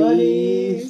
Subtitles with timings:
[0.00, 0.82] ¡Hola!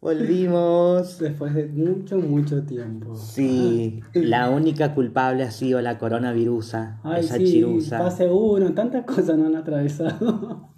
[0.00, 1.18] Volvimos.
[1.20, 3.16] Después de mucho, mucho tiempo.
[3.16, 7.98] Sí, la única culpable ha sido la coronavirusa, Ay, esa sí, chirusa.
[7.98, 10.70] Fase uno, tantas cosas no han atravesado.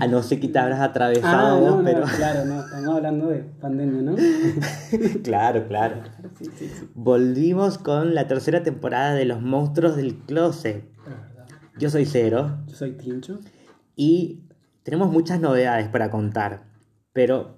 [0.00, 2.02] A no ser que te habrás Ah, atravesado no, vos, no, pero.
[2.16, 4.16] claro, no, estamos hablando de pandemia, ¿no?
[5.22, 5.96] claro, claro.
[6.38, 6.88] Sí, sí, sí.
[6.94, 10.84] Volvimos con la tercera temporada de Los Monstruos del Closet.
[11.78, 13.38] Yo soy Cero Yo soy Tincho.
[13.96, 14.40] y
[14.82, 16.64] tenemos muchas novedades para contar,
[17.12, 17.56] pero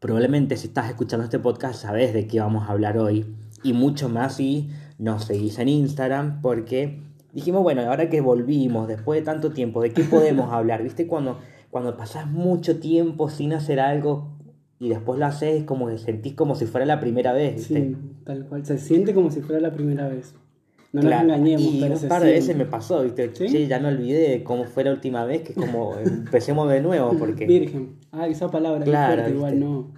[0.00, 3.26] probablemente si estás escuchando este podcast sabes de qué vamos a hablar hoy
[3.62, 7.00] y mucho más si nos seguís en Instagram porque
[7.32, 10.82] dijimos, bueno, ahora que volvimos después de tanto tiempo, ¿de qué podemos hablar?
[10.82, 11.38] ¿Viste cuando,
[11.70, 14.28] cuando pasás mucho tiempo sin hacer algo
[14.78, 17.56] y después lo haces como que sentís como si fuera la primera vez?
[17.56, 17.80] ¿viste?
[17.80, 18.66] Sí, tal cual.
[18.66, 20.34] Se siente como si fuera la primera vez.
[20.92, 23.30] No Claro, nos engañemos, y un par de veces me pasó, ¿viste?
[23.34, 23.48] ¿Sí?
[23.48, 27.46] Che, ya no olvidé cómo fue la última vez, que como empecemos de nuevo, porque...
[27.46, 27.96] Virgen.
[28.12, 28.84] Ah, esa palabra.
[28.84, 29.90] Claro, Claro, igual no.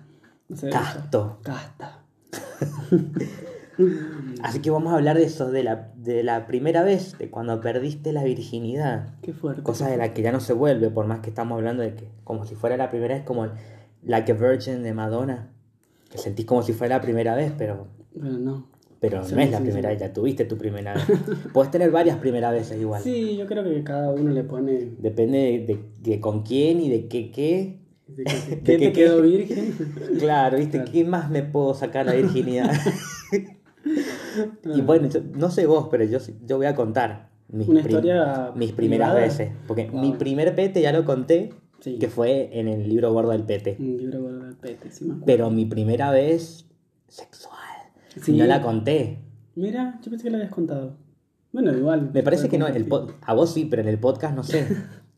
[0.71, 1.41] Casto.
[1.43, 2.05] Casta.
[4.43, 7.61] Así que vamos a hablar de eso, de la, de la primera vez, de cuando
[7.61, 9.15] perdiste la virginidad.
[9.23, 9.63] Qué fuerte.
[9.63, 12.09] Cosa de la que ya no se vuelve, por más que estamos hablando de que
[12.23, 13.49] como si fuera la primera vez, como
[14.05, 15.49] Like a Virgin de Madonna,
[16.11, 18.69] que sentís como si fuera la primera vez, pero, Pero no.
[19.11, 19.95] Pero Sí, no es la sí, primera sí.
[19.95, 21.05] vez, ya tuviste tu primera vez.
[21.53, 23.03] Puedes tener varias primeras veces igual.
[23.03, 24.93] Sí, yo creo que cada uno le pone.
[24.99, 27.81] Depende de, de- de con quién y de qué qué.
[28.07, 29.75] de que- ¿De ¿Quién qué- te quedó virgen?
[30.19, 30.79] Claro, ¿viste?
[30.79, 30.93] Claro.
[30.93, 32.71] ¿Qué más me puedo sacar la virginidad?
[34.75, 38.01] y bueno, yo- no sé vos, pero yo, yo voy a contar mis, Una prim-
[38.57, 39.15] mis primeras privada.
[39.27, 39.51] veces.
[39.67, 40.01] Porque Wow.
[40.01, 41.99] mi primer pete ya lo conté, Sí.
[41.99, 43.77] que fue en el libro gordo del pete.
[43.79, 45.27] Un libro gordo del pete, sí acuerdo.
[45.27, 46.67] Pero mi primera vez
[47.09, 47.59] sexual,
[48.21, 48.37] Sí.
[48.37, 49.19] no la conté.
[49.57, 50.97] Mira, yo pensé que lo habías contado.
[51.53, 52.11] Bueno, igual.
[52.13, 54.43] Me parece que no, en el pod- a vos sí, pero en el podcast no
[54.43, 54.67] sé.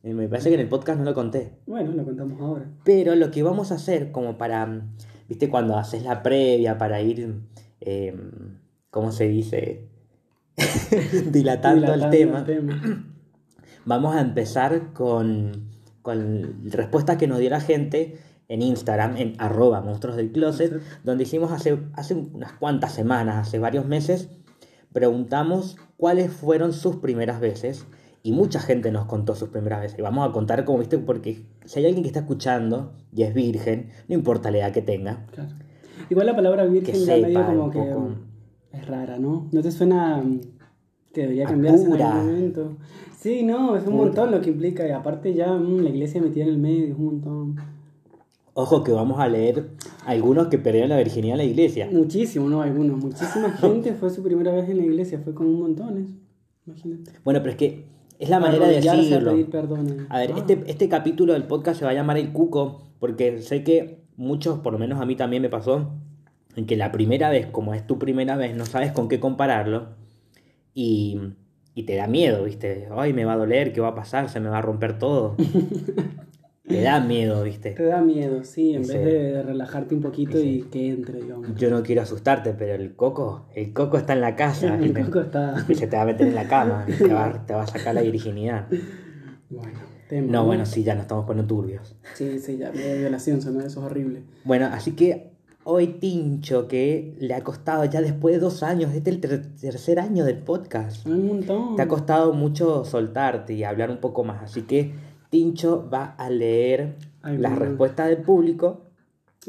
[0.02, 1.52] Eh, Me parece que en el podcast no lo conté.
[1.66, 2.66] Bueno, lo contamos ahora.
[2.84, 4.82] Pero lo que vamos a hacer, como para,
[5.28, 7.40] viste, cuando haces la previa para ir,
[7.80, 8.14] eh,
[8.90, 9.88] ¿cómo se dice?
[11.30, 12.46] Dilatando, el tema.
[13.84, 15.70] Vamos a empezar con,
[16.02, 18.18] con respuestas que nos dio la gente
[18.48, 23.58] en Instagram, en arroba monstruos del closet, donde hicimos hace, hace unas cuantas semanas, hace
[23.58, 24.28] varios meses,
[24.92, 27.86] preguntamos cuáles fueron sus primeras veces
[28.22, 29.98] y mucha gente nos contó sus primeras veces.
[29.98, 33.34] Y vamos a contar como viste, porque si hay alguien que está escuchando y es
[33.34, 35.50] virgen, no importa la edad que tenga, Claro.
[36.08, 37.98] Igual la palabra virgen Que ya medio como que poco.
[37.98, 38.14] um,
[38.70, 39.48] es rara, ¿no?
[39.50, 40.40] ¿No te suena um,
[41.12, 42.76] que debería cambiarse en algún momento?
[43.18, 44.04] Sí, no, es un Pura.
[44.04, 44.86] montón lo que implica.
[44.86, 47.56] Y aparte ya mm, la iglesia metida en el medio, es un montón.
[48.58, 49.68] Ojo que vamos a leer
[50.06, 51.88] algunos que perdieron la virginidad en la iglesia.
[51.92, 52.62] Muchísimo, ¿no?
[52.62, 52.98] Algunos.
[52.98, 56.08] Muchísima gente fue su primera vez en la iglesia, fue con montones.
[56.66, 57.12] Imagínate.
[57.22, 57.84] Bueno, pero es que
[58.18, 59.36] es la manera de a decirlo.
[59.50, 60.06] perdón.
[60.08, 60.38] A ver, Ah.
[60.38, 64.58] este, este capítulo del podcast se va a llamar El Cuco, porque sé que muchos,
[64.60, 65.90] por lo menos a mí también me pasó,
[66.56, 69.88] en que la primera vez, como es tu primera vez, no sabes con qué compararlo
[70.72, 71.20] y,
[71.74, 72.88] y te da miedo, ¿viste?
[72.96, 74.30] Ay, me va a doler, ¿qué va a pasar?
[74.30, 75.36] Se me va a romper todo.
[76.68, 77.74] te da miedo, Te ¿viste?
[77.84, 81.54] da miedo, sí, en vez de, relajarte un poquito y que entre, digamos.
[81.56, 84.74] Yo no quiero asustarte, pero el coco, el coco está en la casa.
[84.74, 85.02] El ¿viste?
[85.06, 85.54] coco está.
[85.68, 87.66] Y se te va a meter en la cama, y te va, te va a
[87.66, 88.66] sacar la virginidad.
[89.48, 89.78] Bueno,
[90.08, 91.94] tema, No, bueno, sí, ya nos estamos poniendo turbios.
[92.14, 94.22] Sí, sí, ya, medio violación, eso es horrible.
[94.44, 95.30] Bueno, así que
[95.68, 99.46] hoy Tincho, que le ha costado ya después de dos años, este es el ter-
[99.60, 101.76] tercer año del podcast, un montón.
[101.76, 104.42] te ha costado mucho soltarte y hablar un poco más.
[104.42, 104.92] Así que
[105.36, 107.66] Tincho va a leer Ay, las bueno.
[107.66, 108.82] respuestas del público.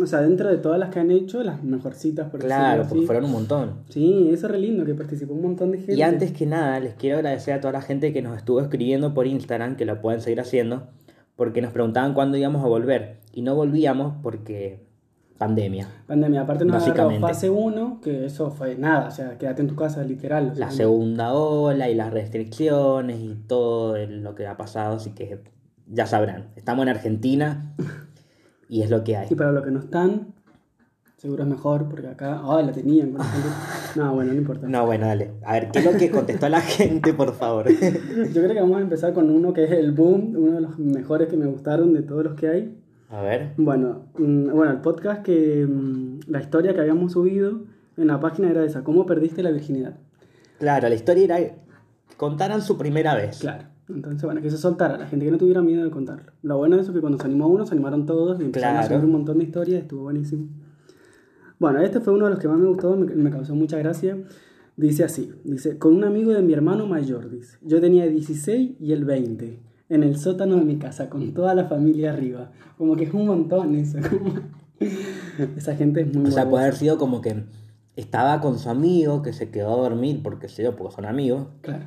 [0.02, 3.06] O sea, dentro de todas las que han hecho, las mejorcitas, por Claro, porque así.
[3.08, 3.72] fueron un montón.
[3.90, 5.96] Sí, eso es re lindo, que participó un montón de gente.
[5.96, 9.14] Y antes que nada, les quiero agradecer a toda la gente que nos estuvo escribiendo
[9.14, 10.88] por Instagram, que lo pueden seguir haciendo,
[11.36, 13.18] porque nos preguntaban cuándo íbamos a volver.
[13.34, 14.86] Y no volvíamos porque
[15.40, 15.88] pandemia.
[16.06, 19.76] Pandemia, aparte nos agarró fase 1, que eso fue nada, o sea, quédate en tu
[19.76, 20.50] casa, literal.
[20.52, 25.12] o sea, la segunda ola y las restricciones y todo lo que ha pasado, así
[25.12, 25.40] que
[25.90, 27.74] ya sabrán, estamos en Argentina
[28.70, 29.28] y es lo que hay.
[29.30, 30.34] Y para los que no están,
[31.18, 33.12] seguro es mejor, porque acá, ah, la tenían.
[33.12, 33.50] con la gente.
[33.96, 34.68] No, bueno, no importa.
[34.68, 35.32] No, bueno, dale.
[35.44, 37.68] A ver, ¿qué es lo que contestó la gente, por favor?
[37.72, 40.78] Yo creo que vamos a empezar con uno que es el Boom, uno de los
[40.78, 42.78] mejores que me gustaron de todos los que hay.
[43.10, 43.54] A ver.
[43.58, 47.62] Bueno, mm, bueno, el podcast que mm, la historia que habíamos subido
[47.96, 49.96] en la página era esa, ¿cómo perdiste la virginidad?
[50.60, 51.40] Claro, la historia era
[52.18, 53.40] contaran su primera vez.
[53.40, 53.77] Claro.
[53.90, 56.32] Entonces, bueno, que se soltara, la gente que no tuviera miedo de contarlo.
[56.42, 58.78] Lo bueno de eso es que cuando se animó uno, se animaron todos y empezaron
[58.78, 60.48] a subir un montón de historias, estuvo buenísimo.
[61.60, 64.18] Bueno, este fue uno de los que más me gustó, me, me causó mucha gracia.
[64.76, 68.92] Dice así, dice, con un amigo de mi hermano mayor, dice, yo tenía 16 y
[68.92, 69.60] él 20.
[69.90, 72.52] en el sótano de mi casa con toda la familia arriba.
[72.78, 73.98] Como que es un montón eso.
[74.10, 74.34] como-
[75.58, 77.44] Esa gente es muy O sea, puede haber sido como que
[77.96, 81.48] estaba con su amigo que se quedó a dormir porque se dio, porque son amigos,
[81.62, 81.86] Claro.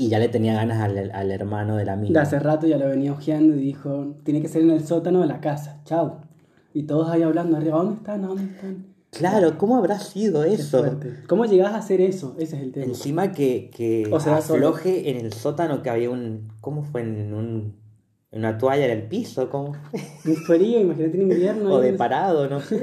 [0.00, 2.14] Y ya le tenía ganas al, al hermano del amigo.
[2.14, 5.20] De hace rato ya lo venía ojeando y dijo, tiene que ser en el sótano
[5.20, 6.20] de la casa, chau.
[6.72, 8.24] Y todos ahí hablando arriba, ¿dónde están?
[8.24, 8.86] ¿A ¿Dónde están?
[9.10, 10.98] Claro, ¿cómo habrá sido eso?
[11.28, 12.34] ¿Cómo llegás a hacer eso?
[12.38, 12.86] Ese es el tema.
[12.86, 14.68] Encima que, que O sea, solo.
[14.68, 16.48] afloje en el sótano que había un...
[16.62, 17.02] ¿Cómo fue?
[17.02, 17.76] En, un,
[18.30, 19.74] una toalla en el piso, ¿cómo?
[20.24, 21.74] Un frío, imagínate en invierno.
[21.74, 22.80] O de parado, no sé.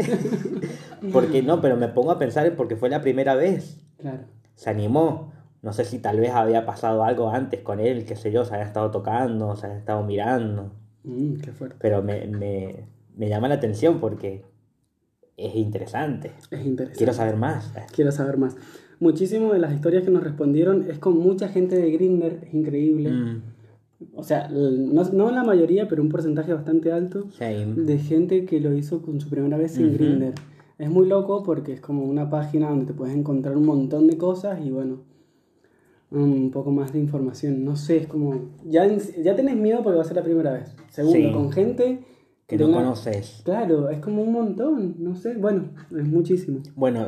[1.11, 3.79] porque no, pero me pongo a pensar porque fue la primera vez.
[3.97, 4.25] Claro.
[4.53, 5.31] Se animó.
[5.67, 8.53] No sé si tal vez había pasado algo antes con él, qué sé yo, se
[8.53, 10.71] había estado tocando, se había estado mirando.
[11.03, 11.75] Mm, qué fuerte.
[11.81, 12.85] Pero me, me,
[13.17, 14.45] me llama la atención porque
[15.35, 16.31] es interesante.
[16.51, 16.97] Es interesante.
[16.97, 17.73] Quiero saber más.
[17.93, 18.55] Quiero saber más.
[19.01, 23.11] Muchísimo de las historias que nos respondieron es con mucha gente de Grinder, es increíble.
[23.11, 23.41] Mm,
[24.15, 27.27] O sea, no, no la mayoría, pero un porcentaje bastante alto
[27.85, 29.93] de gente que lo hizo con su primera vez en.
[29.93, 30.33] Grinder.
[30.77, 34.17] Es muy loco porque es como una página donde te puedes encontrar un montón de
[34.17, 35.01] cosas y bueno,
[36.11, 37.63] un poco más de información.
[37.65, 38.49] No sé, es como.
[38.65, 40.75] Ya, ya tenés miedo porque va a ser la primera vez.
[40.89, 41.31] Segundo, Sí.
[41.33, 42.03] con gente.
[42.47, 43.41] Que no conoces.
[43.43, 45.33] Claro, es como un montón, no sé.
[45.35, 46.59] Bueno, es muchísimo.
[46.75, 47.07] Bueno,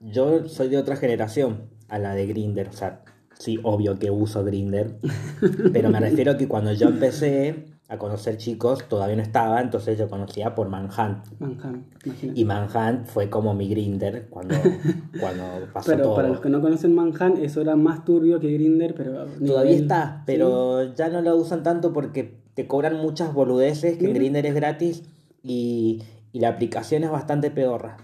[0.00, 3.02] yo soy de otra generación a la de Grinder, o sea,
[3.38, 4.96] sí, obvio que uso Grinder,
[5.74, 10.08] pero me refiero que cuando yo empecé a conocer chicos todavía no estaba, entonces yo
[10.08, 11.26] conocía por Manhunt.
[11.40, 12.32] Imagínate.
[12.34, 14.54] Y Manhunt fue como mi Grinder cuando,
[15.20, 16.14] cuando pasó Pero todo.
[16.14, 19.26] para los que no conocen Manhattan, eso era más turbio que Grinder, pero.
[19.26, 24.06] Todavía nivel- está, pero ya no lo usan tanto porque te cobran muchas boludeces, que.
[24.12, 25.02] Grinder es gratis
[25.42, 26.02] y,
[26.32, 27.96] y la aplicación es bastante pedorra,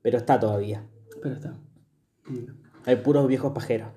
[0.00, 0.84] pero está todavía.
[1.20, 1.54] Pero está.
[2.28, 2.54] Mira.
[2.86, 3.88] Hay puros viejos pajeros.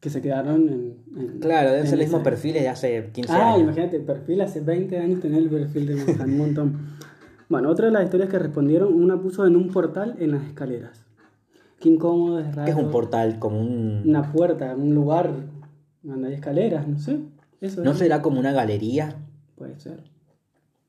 [0.00, 0.96] Que se quedaron en.
[1.16, 3.62] en- Claro, deben en ser los mismos esa- perfiles de hace 15 Ah, años.
[3.62, 6.78] imagínate, el perfil hace 20 años tener el perfil de Manhattan, un montón.
[7.48, 11.04] Bueno, otra de las historias que respondieron, una puso en un portal en las escaleras.
[11.80, 12.64] Qué incómodo, es raro.
[12.66, 13.38] ¿Qué es un portal?
[13.38, 14.02] Como un...
[14.04, 15.30] Una puerta, un lugar
[16.02, 17.20] donde hay escaleras, no sé.
[17.60, 17.98] Eso ¿No es.
[17.98, 19.16] será como una galería?
[19.56, 20.02] Puede ser.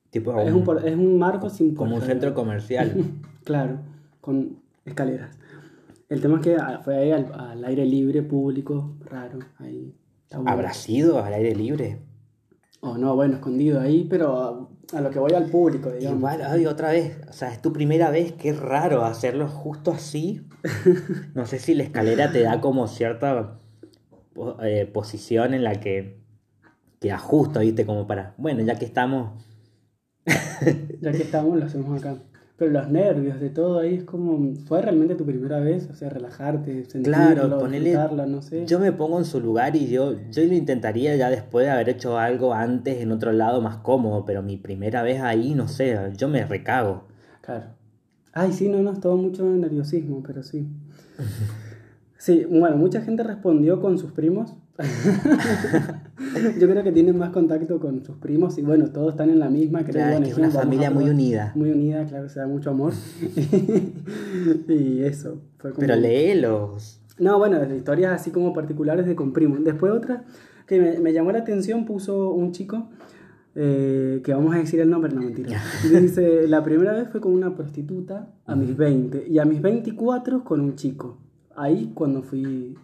[0.10, 2.94] Tipo Es un, por- es un marco sin como un centro comercial.
[3.46, 3.80] Claro,
[4.22, 5.36] con escaleras.
[6.10, 9.40] El tema es que ah, fue ahí al, al aire libre, público, raro.
[9.60, 9.96] Ahí.
[10.34, 10.50] bueno.
[10.50, 12.00] ¿Habrá sido al aire libre?
[12.82, 16.18] O no, bueno, escondido ahí, pero a, a lo que voy al público, digamos.
[16.18, 17.20] Igual, ay, otra vez.
[17.30, 20.46] O sea, es tu primera vez, qué raro hacerlo justo así.
[21.36, 23.60] No sé si la escalera te da como cierta
[24.64, 26.20] eh, posición en la que,
[27.00, 27.86] que ajusta, ¿viste?
[27.86, 29.46] Como para, bueno, ya que estamos...
[31.02, 32.18] Ya que estamos, lo hacemos acá.
[32.60, 34.54] Pero los nervios de todo ahí es como.
[34.66, 35.90] ¿Fue realmente tu primera vez?
[35.90, 37.94] O sea, relajarte, sentirlo, Claro, ponele...
[38.28, 38.66] no sé.
[38.66, 41.88] Yo me pongo en su lugar y yo, yo lo intentaría ya después de haber
[41.88, 45.98] hecho algo antes en otro lado más cómodo, pero mi primera vez ahí, no sé,
[46.18, 47.06] yo me recago.
[47.40, 47.68] Claro.
[48.34, 50.68] Ay, sí, no, no, es todo mucho nerviosismo, pero sí.
[52.20, 54.54] Sí, bueno, mucha gente respondió con sus primos.
[56.60, 59.50] Yo creo que tienen más contacto con sus primos y bueno, todos están en la
[59.50, 59.80] misma.
[59.82, 61.52] Creo Claro, bueno, que es una familia muy unida.
[61.56, 62.94] Muy unida, claro, se da mucho amor.
[64.68, 65.80] y eso, fue como...
[65.80, 67.02] Pero léelos.
[67.18, 69.64] No, bueno, historias así como particulares de con primos.
[69.64, 70.24] Después otra
[70.68, 72.90] que me, me llamó la atención puso un chico
[73.56, 75.62] eh, que vamos a decir el nombre, no mentira.
[75.84, 80.44] Dice, la primera vez fue con una prostituta a mis 20 y a mis 24
[80.44, 81.18] con un chico.
[81.56, 82.78] Ahí cuando fui,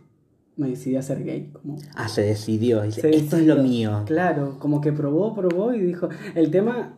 [0.58, 1.50] me decidí a ser gay.
[1.52, 2.82] Como, Ah, se decidió.
[2.84, 4.04] Dice, se esto es lo mío.
[4.06, 6.98] Claro, como que probó, probó y dijo, el tema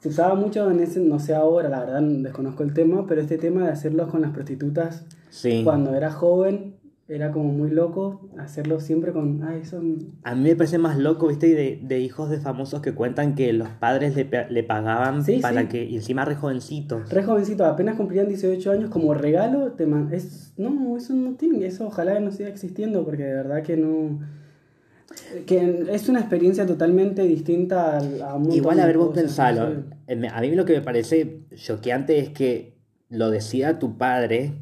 [0.00, 3.36] se usaba mucho en ese, no sé ahora, la verdad desconozco el tema, pero este
[3.38, 5.62] tema de hacerlo con las prostitutas Sí.
[5.64, 6.74] cuando era joven
[7.08, 11.28] era como muy loco hacerlo siempre con ay son A mí me parece más loco,
[11.28, 15.38] viste, de, de hijos de famosos que cuentan que los padres le, le pagaban Sí,
[15.40, 15.68] para sí.
[15.68, 17.08] que, y encima re jovencitos.
[17.10, 21.64] re jovencito apenas cumplían 18 años como regalo te man- es no eso no tiene
[21.66, 24.20] eso ojalá no siga existiendo porque de verdad que no
[25.46, 29.82] que es una experiencia totalmente distinta a un Igual, a ver, vos pensalo.
[30.06, 32.76] Eh, A mí lo que me parece choqueante es que
[33.08, 34.52] lo decida tu padre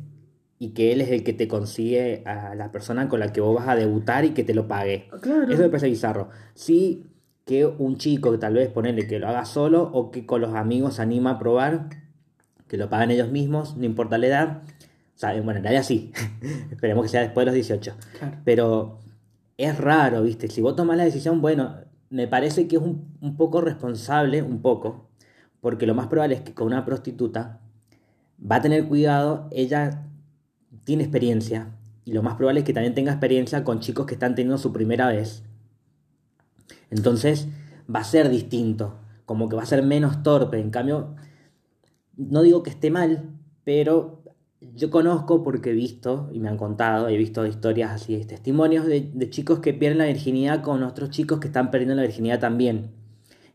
[0.58, 3.54] y que él es el que te consigue a la persona con la que vos
[3.54, 5.08] vas a debutar y que te lo pague.
[5.20, 6.30] claro Eso me parece bizarro.
[6.54, 7.04] Sí
[7.44, 10.54] que un chico que tal vez ponerle que lo haga solo o que con los
[10.54, 11.90] amigos se anima a probar,
[12.68, 14.62] que lo paguen ellos mismos, no importa la edad.
[15.14, 16.12] O sea, bueno, en realidad sí.
[16.70, 17.94] Esperemos que sea después de los 18.
[18.18, 18.98] claro Pero
[19.58, 20.48] es raro, ¿viste?
[20.48, 21.76] Si vos tomás la decisión, bueno,
[22.10, 25.08] me parece que es un, un poco responsable, un poco,
[25.60, 27.60] porque lo más probable es que con una prostituta
[28.40, 30.05] va a tener cuidado, ella
[30.86, 34.36] tiene experiencia, y lo más probable es que también tenga experiencia con chicos que están
[34.36, 35.42] teniendo su primera vez.
[36.90, 37.48] Entonces
[37.92, 40.60] va a ser distinto, como que va a ser menos torpe.
[40.60, 41.16] En cambio,
[42.16, 43.30] no digo que esté mal,
[43.64, 44.22] pero
[44.60, 49.10] yo conozco porque he visto, y me han contado, he visto historias así, testimonios de,
[49.12, 52.92] de chicos que pierden la virginidad con otros chicos que están perdiendo la virginidad también.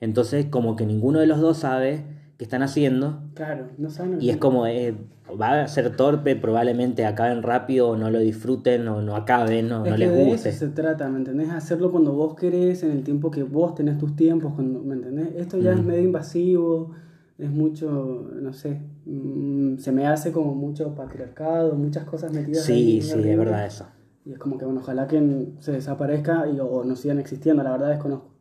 [0.02, 2.04] Entonces, como que ninguno de los dos sabe
[2.42, 3.22] qué están haciendo.
[3.36, 4.20] Claro, no saben.
[4.20, 4.96] Y es como, eh,
[5.40, 9.86] va a ser torpe, probablemente acaben rápido, o no lo disfruten, o no acaben, o
[9.86, 10.50] Es no que les de guste.
[10.50, 11.52] eso se trata, ¿me entendés?
[11.52, 15.36] Hacerlo cuando vos querés, en el tiempo que vos tenés tus tiempos, cuando, ¿me entendés?
[15.36, 16.96] Esto ya es medio invasivo,
[17.38, 22.74] es mucho, no sé, mm, se me hace como mucho patriarcado, muchas cosas metidas Sí,
[22.74, 23.38] ahí, sí, es horribles.
[23.38, 23.86] verdad eso.
[24.26, 27.72] Y es como que, bueno, ojalá que se desaparezca y, o no sigan existiendo, la
[27.74, 28.32] verdad desconozco.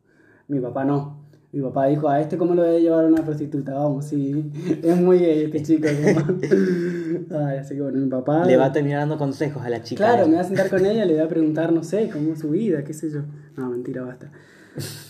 [0.49, 1.20] Mi papá no.
[1.53, 4.51] Mi papá dijo, a este cómo lo debe llevar a una prostituta, vamos, sí.
[4.83, 5.89] Es muy gay este chico.
[5.89, 6.39] como-
[7.47, 8.45] Ay, así que bueno, mi papá...
[8.47, 10.05] Le va a terminar dando consejos a la chica.
[10.05, 12.39] Claro, me voy a sentar con ella, le voy a preguntar, no sé, cómo es
[12.39, 13.23] su vida, qué sé yo.
[13.57, 14.31] No, mentira, basta.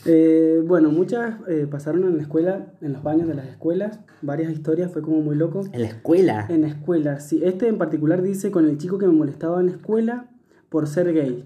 [0.06, 4.50] Eh, bueno, muchas eh, pasaron en la escuela, en los baños de las escuelas, varias
[4.50, 5.62] historias, fue como muy loco.
[5.72, 6.46] En la escuela.
[6.48, 7.42] En la escuela, sí.
[7.44, 10.30] Este en particular dice con el chico que me molestaba en la escuela
[10.70, 11.44] por ser gay.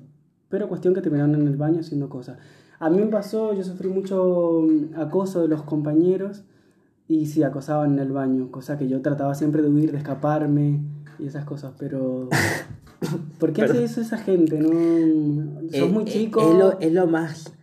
[0.49, 2.39] Pero cuestión que terminaron en el baño haciendo cosas.
[2.85, 6.45] A mí me pasó, yo sufrí mucho mm, acoso de los compañeros
[7.09, 10.81] y sí, acosaban en el baño, cosa que yo trataba siempre de huir, de escaparme
[11.19, 12.29] y esas cosas, pero...
[13.41, 14.59] ¿Por qué hace eso esa gente?
[14.59, 16.43] No, sos Eh, muy eh, chico.
[16.43, 17.55] Es lo, es lo más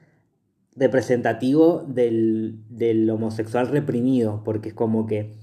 [0.76, 5.36] representativo del, del homosexual reprimido, porque es como que,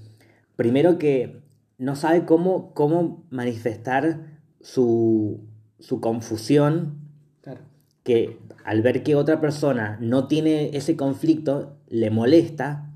[0.57, 1.41] primero que
[1.77, 5.39] no sabe cómo, cómo manifestar su,
[5.79, 6.97] su confusión.
[8.03, 12.89] Que al ver que otra persona no tiene ese conflicto, le molesta,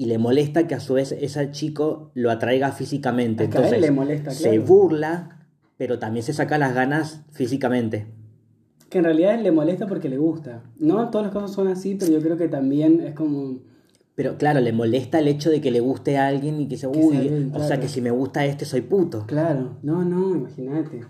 [0.00, 3.44] y le molesta que a su vez ese chico lo atraiga físicamente.
[3.44, 5.46] Es que a él Entonces le molesta, se burla,
[5.76, 8.06] pero también se saca las ganas físicamente.
[8.88, 10.62] Que en realidad le molesta porque le gusta.
[10.78, 13.58] No todos los casos son así, pero yo creo que también es como...
[14.14, 16.90] Pero claro, le molesta el hecho de que le guste a alguien y que se,
[16.90, 19.26] Que uy, o sea que si me gusta este soy puto.
[19.26, 21.02] Claro, no, no, imagínate.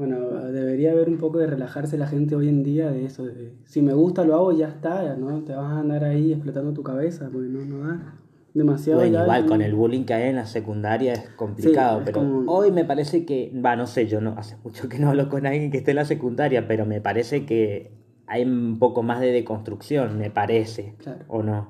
[0.00, 3.26] Bueno, debería haber un poco de relajarse la gente hoy en día de eso.
[3.26, 6.72] de, si me gusta lo hago, ya está, no te vas a andar ahí explotando
[6.72, 8.14] tu cabeza, porque no, no da.
[8.54, 12.20] Demasiado Bueno, igual con el bullying que hay en la secundaria es complicado, es pero
[12.20, 15.28] como- hoy me parece que, va, no sé, yo no, hace mucho que no hablo
[15.28, 17.92] con alguien que esté en la secundaria, pero me parece que
[18.26, 21.26] hay un poco más de deconstrucción, me parece, Claro.
[21.28, 21.68] o no.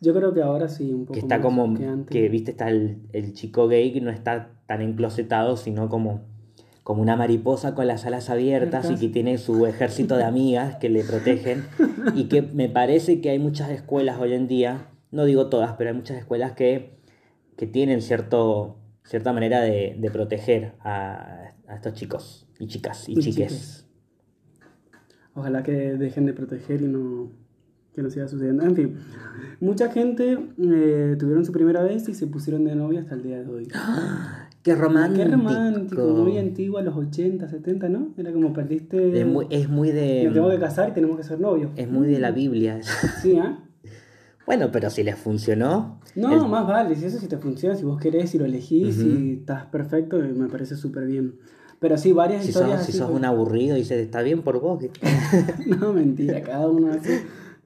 [0.00, 2.10] Yo creo que ahora sí, un poco Que está más como, que antes.
[2.10, 6.22] que viste, está el, el chico gay que no está tan enclosetado, sino como,
[6.90, 10.88] como una mariposa con las alas abiertas y que tiene su ejército de amigas que
[10.88, 11.64] le protegen.
[12.16, 15.90] y que me parece que hay muchas escuelas hoy en día, no digo todas, pero
[15.90, 16.98] hay muchas escuelas que,
[17.56, 23.12] que tienen cierto, cierta manera de, de proteger a, a estos chicos y chicas y,
[23.12, 23.34] Y chiques.
[23.52, 23.86] chiques.
[25.36, 27.30] Ojalá que dejen de proteger y no
[27.94, 28.62] que no siga sucediendo.
[28.64, 28.94] En fin,
[29.60, 33.42] mucha gente eh, tuvieron su primera vez y se pusieron de novia hasta el día
[33.42, 33.68] de hoy.
[34.62, 35.24] ¡Qué romántico!
[35.24, 38.08] Qué romántico, muy antiguo, a los 80, 70, ¿no?
[38.18, 39.18] Era como perdiste...
[39.20, 40.24] Es muy, es muy de...
[40.28, 41.70] Me tengo que casar y tenemos que ser novios.
[41.76, 42.80] Es muy de la Biblia.
[43.22, 43.58] Sí, ¿ah?
[44.46, 46.00] Bueno, pero si les funcionó.
[46.16, 48.96] No, el- más vale, si eso si te funciona, si vos querés, si lo elegís,
[48.96, 49.02] Ujú.
[49.02, 51.36] si estás perfecto, eh, me parece súper bien.
[51.78, 54.42] Pero sí, varias si historias sos, si sos como- un aburrido y dices, está bien
[54.42, 54.80] por vos.
[54.80, 54.90] que-".
[55.78, 57.20] No, mentira, cada uno hace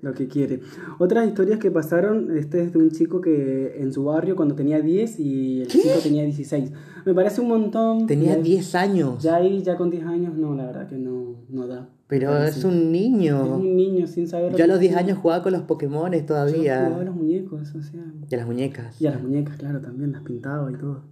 [0.05, 0.61] lo que quiere.
[0.99, 4.81] Otras historias que pasaron, este es de un chico que en su barrio cuando tenía
[4.81, 6.71] 10 y el chico tenía 16.
[7.05, 8.07] Me parece un montón.
[8.07, 9.23] Tenía Ya- 10 años.
[9.23, 11.89] Ya ahí, ya con 10 años, no, la verdad que no, no da.
[12.07, 13.57] pero Parece- es un Es niño.
[13.57, 14.55] un niño sin saber...
[14.55, 15.05] Yo a los 10 hace.
[15.05, 16.85] años jugaba con los Pokémones Yo todavía.
[16.85, 18.05] jugaba a los muñecos, o sea...
[18.31, 19.01] Y a las muñecas.
[19.01, 21.03] Y a las muñecas, claro, también las pintaba y todo.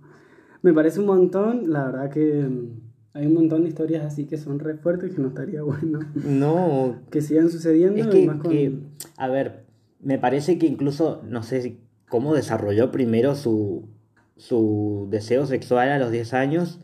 [0.62, 4.38] Me parece un montón, la verdad que mm, hay un montón de historias así que
[4.38, 8.00] son re fuertes que no estaría bueno No, que sigan sucediendo.
[8.00, 8.78] es que, más con- que,
[9.16, 9.64] a ver,
[10.00, 11.78] me parece que incluso, no sé
[12.08, 13.88] cómo desarrolló primero su,
[14.36, 16.80] su deseo sexual a los 10 años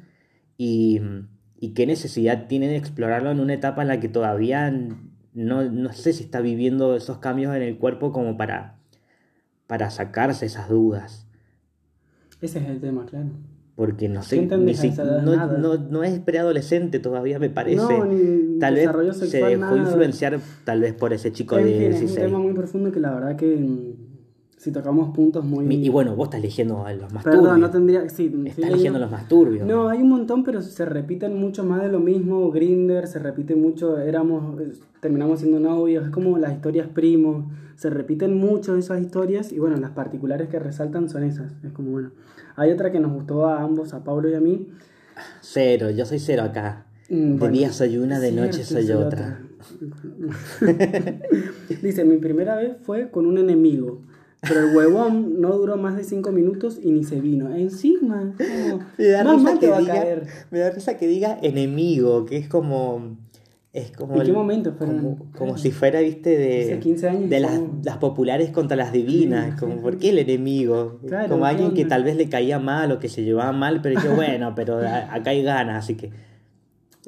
[0.56, 1.00] y,
[1.58, 4.70] y qué necesidad tiene de explorarlo en una etapa en la que todavía
[5.34, 8.78] no, no sé si está viviendo esos cambios en el cuerpo como para,
[9.66, 11.26] para sacarse esas dudas.
[12.40, 13.30] Ese es el tema, claro.
[13.78, 17.76] Porque no sé, ¿Qué entendés ni si- no, no, no es preadolescente todavía, me parece.
[17.76, 19.78] No, ni tal vez se dejó nada.
[19.78, 22.26] influenciar tal vez por ese chico En de fin, es un 16.
[22.26, 24.07] tema muy profundo que la verdad que mm,
[24.58, 25.72] si tocamos puntos muy...
[25.74, 27.58] Y bueno, vos estás eligiendo a los más Perdón, turbios.
[27.60, 28.08] no tendría...
[28.10, 29.66] Sí, Estás sí, eligiendo no- los más turbios.
[29.66, 32.50] No, hay un montón, pero se repiten mucho más de lo mismo.
[32.50, 34.60] Grinder, se repite mucho, éramos,
[35.00, 37.44] terminamos siendo novios, es como las historias primos,
[37.76, 41.52] se repiten mucho esas historias y bueno, las particulares que resaltan son esas.
[41.64, 42.10] Es como bueno.
[42.56, 44.66] Hay otra que nos gustó a ambos, a Pablo y a mí.
[45.40, 46.86] Cero, yo soy cero acá.
[47.08, 49.40] Mm, De bueno, día soy una, de noche soy otra.
[51.82, 54.00] Dice, mi primera vez fue con un enemigo,
[54.40, 57.54] pero el huevón no duró más de cinco minutos y ni se vino.
[57.54, 60.26] Encima, como, Me da, más risa que va a diga, caer.
[60.50, 63.16] me da risa que diga enemigo, que es como.
[63.72, 64.14] Es como.
[64.14, 64.76] ¿En qué el- momento?
[64.78, 66.62] Como, como si fuera, viste, de.
[66.64, 69.50] Hace 15 años De las, las populares contra las divinas.
[69.54, 71.00] Sí, como, sí, ¿por qué el enemigo?
[71.06, 73.80] Claro, como ¿qué alguien que tal vez le caía mal o que se llevaba mal,
[73.82, 76.10] pero dije, bueno, pero a- acá hay ganas, así que.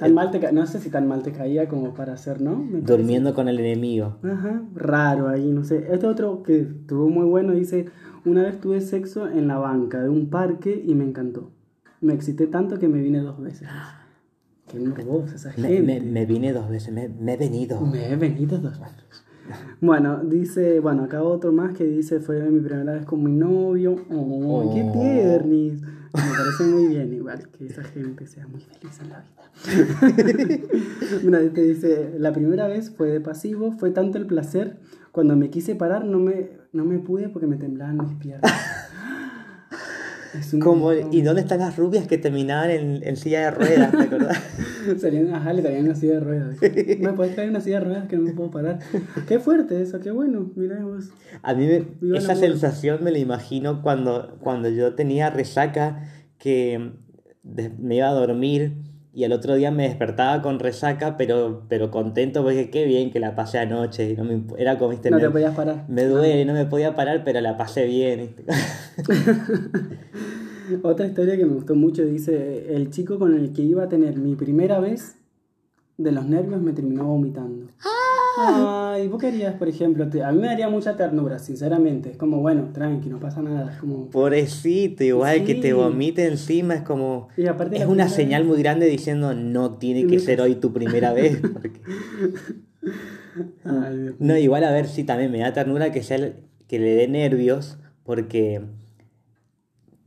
[0.01, 2.57] Tan mal te ca- no sé si tan mal te caía como para hacer, ¿no?
[2.57, 2.87] Me parece.
[2.97, 4.17] Durmiendo con el enemigo.
[4.25, 5.87] Ajá, raro ahí, no sé.
[5.93, 7.87] Este otro que estuvo muy bueno dice,
[8.25, 11.51] una vez tuve sexo en la banca de un parque y me encantó.
[12.01, 13.69] Me excité tanto que me vine dos veces.
[14.69, 15.83] Qué morbosa esa Me, gente.
[15.83, 17.81] me, me vine dos veces, me, me he venido.
[17.81, 19.25] Me he venido dos veces.
[19.81, 23.97] Bueno, dice, bueno, acá otro más que dice, fue mi primera vez con mi novio.
[24.11, 24.93] Oh, qué Oh.
[24.93, 25.83] tiernis.
[26.13, 30.61] Me parece muy bien, igual que esa gente sea muy feliz en la vida.
[31.25, 34.79] Una vez te dice, la primera vez fue de pasivo, fue tanto el placer,
[35.13, 38.53] cuando me quise parar no me, no me pude porque me temblaban mis piernas.
[40.61, 40.93] Como.
[40.93, 43.91] ¿Y dónde están las rubias que terminaban en, en silla de ruedas?
[43.91, 44.39] ¿Te acordás?
[44.99, 46.57] Salían, ajá, le traían una silla de ruedas.
[47.01, 48.79] ¿Me puedes traer una silla de ruedas que no me puedo parar?
[49.29, 50.51] Qué fuerte eso, qué bueno.
[50.57, 51.11] Mira vos.
[51.43, 56.05] A mí me- Viva esa sensación me la imagino cuando, cuando yo tenía resaca
[56.39, 56.93] que
[57.43, 58.75] me iba a dormir
[59.13, 63.19] y al otro día me despertaba con resaca, pero, pero contento porque qué bien que
[63.19, 64.11] la pasé anoche.
[64.13, 65.85] y no me era como, viste, No me, te podías parar.
[65.89, 68.37] me duele, no me podía parar, pero la pasé bien.
[70.83, 74.17] Otra historia que me gustó mucho dice, el chico con el que iba a tener
[74.17, 75.17] mi primera vez,
[75.99, 77.67] de los nervios me terminó vomitando.
[78.39, 82.11] Ay, vos querías, por ejemplo, te- a mí me daría mucha ternura, sinceramente.
[82.13, 83.73] Es como, bueno, tranqui, no pasa nada.
[83.73, 84.09] Es como...
[84.09, 85.61] Pobrecito, igual que Sí.
[85.61, 87.29] te vomite encima, es como...
[87.37, 90.73] Y aparte Es una señal vez- muy grande diciendo no tiene que ser hoy tu
[90.73, 91.41] primera vez.
[91.53, 91.81] porque-
[93.65, 96.35] Ay, No, igual a ver si también me da ternura que sea el-
[96.67, 98.63] que le dé nervios, porque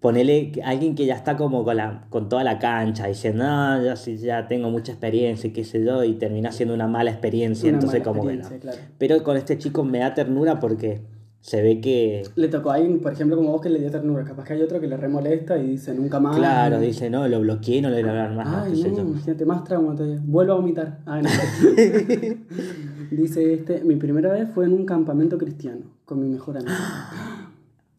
[0.03, 3.95] ponele alguien que ya está como con, la, con toda la cancha, diciendo, no, yo
[3.95, 7.69] sí ya tengo mucha experiencia y qué sé yo, y termina siendo una mala experiencia,
[7.69, 8.39] Una entonces mala como bueno.
[8.41, 8.89] experiencia, claro.
[8.97, 10.99] Pero con este chico me da ternura porque
[11.39, 14.25] se ve que, Le tocó a alguien, por ejemplo, como vos que le dio ternura.
[14.25, 16.35] Capaz que hay otro que le remolesta y dice, nunca más.
[16.35, 19.63] claro, dice, no, lo bloqueé, no le voy a hablar más, Ay, no, imagínate, más
[19.63, 20.19] trauma todavía.
[20.21, 20.99] Vuelvo a vomitar.
[21.05, 21.29] Ay, no.
[23.09, 26.73] Dice este, mi primera vez fue en un campamento cristiano, con mi mejor amigo.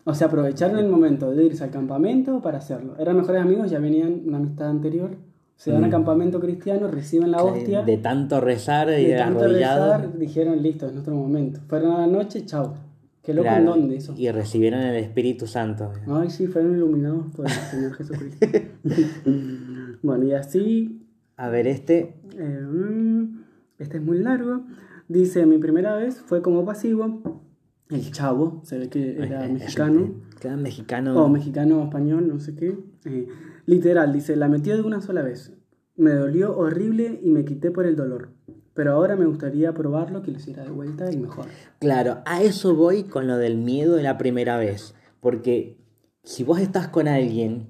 [0.04, 2.94] O sea, aprovecharon el momento de irse al campamento para hacerlo.
[2.98, 5.16] Eran mejores amigos, ya venían una amistad anterior.
[5.56, 7.82] Se van al campamento cristiano, reciben la hostia.
[7.82, 9.96] De tanto rezar y de tanto arrodillado.
[9.96, 11.60] rezar, dijeron, listo, es nuestro momento.
[11.68, 12.74] Fueron a la noche, chao.
[13.22, 14.14] Qué loco claro, en dónde eso.
[14.18, 15.92] Y recibieron el Espíritu Santo.
[16.06, 18.46] Ay, sí, fueron iluminados por el Señor Jesucristo.
[20.02, 21.00] bueno, y así
[21.36, 23.44] A ver, este, Eh, mm,
[23.78, 24.60] este es muy largo.
[25.08, 27.42] Dice, mi primera vez fue como pasivo.
[27.90, 30.14] El chavo, se ve que era mexicano.
[30.40, 31.22] Cada mexicano.
[31.22, 32.78] O mexicano o español, no sé qué.
[33.04, 33.28] Eh,
[33.66, 35.52] literal, dice, la metió de una sola vez.
[35.96, 38.30] Me dolió horrible y me quité por el dolor.
[38.72, 41.46] Pero ahora me gustaría probarlo, que lo hiciera de vuelta y mejor.
[41.78, 44.94] Claro, a eso voy con lo del miedo de la primera vez.
[45.20, 45.78] Porque
[46.24, 47.68] si vos estás con alguien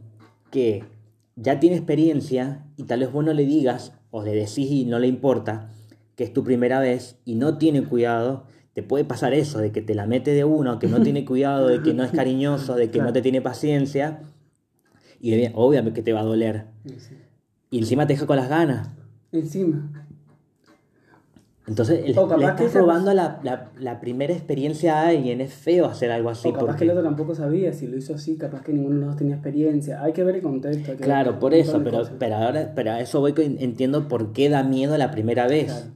[0.50, 0.84] que
[1.36, 4.98] ya tiene experiencia y tal vez vos no le digas o le decís y no
[4.98, 5.70] le importa
[6.14, 9.80] que es tu primera vez y no tiene cuidado, te puede pasar eso, de que
[9.82, 12.90] te la mete de uno, que no tiene cuidado, de que no es cariñoso, de
[12.90, 14.20] que no te tiene paciencia.
[15.20, 16.66] Y obviamente que te va a doler.
[16.98, 17.16] Sí.
[17.70, 18.90] Y encima te deja con las ganas.
[19.32, 19.90] Encima.
[21.66, 25.40] Entonces O capaz le estás robando la, la- la primera experiencia a alguien.
[25.40, 26.48] Es feo hacer algo así.
[26.48, 28.96] O capaz porque- que el otro tampoco sabía, si lo hizo así, capaz que ninguno
[28.96, 30.02] de los dos tenía experiencia.
[30.02, 30.90] Hay que ver el contexto.
[30.90, 34.08] hay que Claro, ver por eso, pero, pero ahora pero a eso voy que entiendo
[34.08, 35.66] por qué da miedo la primera vez.
[35.72, 35.86] Claro.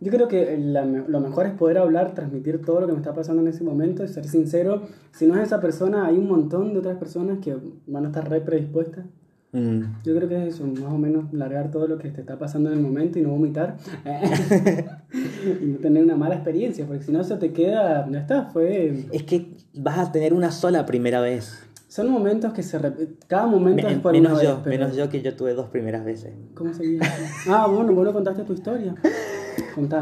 [0.00, 3.14] Yo creo que la lo mejor es poder hablar, transmitir todo lo que me está
[3.14, 4.82] pasando en ese momento y ser sincero.
[5.12, 8.28] Si no es esa persona, hay un montón de otras personas que van a estar
[8.28, 9.04] re predispuestas.
[9.52, 9.82] Mm.
[10.04, 12.70] Yo creo que es eso, más o menos largar todo lo que te está pasando
[12.72, 13.76] en el momento y no vomitar.
[15.62, 19.06] y no tener una mala experiencia, porque si no eso te queda, ya está, fue...
[19.12, 21.60] Es que vas a tener una sola primera vez.
[21.86, 24.76] Son momentos que se repiten, cada momento Me- es por menos una yo, vez, pero-
[24.78, 26.32] menos yo que yo tuve dos primeras veces.
[26.54, 26.98] ¿Cómo sería?
[27.48, 28.96] Ah, bueno, vos no contaste tu historia.